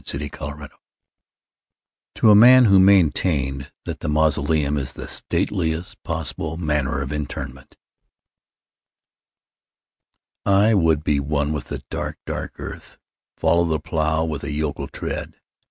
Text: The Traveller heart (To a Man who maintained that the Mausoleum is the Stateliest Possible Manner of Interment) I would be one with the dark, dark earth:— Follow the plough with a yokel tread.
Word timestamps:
The 0.03 0.29
Traveller 0.31 0.57
heart 0.57 0.71
(To 2.15 2.31
a 2.31 2.35
Man 2.35 2.65
who 2.65 2.79
maintained 2.79 3.71
that 3.85 3.99
the 3.99 4.09
Mausoleum 4.09 4.75
is 4.75 4.93
the 4.93 5.07
Stateliest 5.07 6.01
Possible 6.01 6.57
Manner 6.57 7.03
of 7.03 7.13
Interment) 7.13 7.77
I 10.43 10.73
would 10.73 11.03
be 11.03 11.19
one 11.19 11.53
with 11.53 11.65
the 11.65 11.83
dark, 11.91 12.17
dark 12.25 12.59
earth:— 12.59 12.97
Follow 13.37 13.65
the 13.65 13.79
plough 13.79 14.25
with 14.25 14.43
a 14.43 14.51
yokel 14.51 14.87
tread. 14.87 15.35